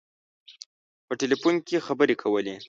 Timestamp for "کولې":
2.21-2.55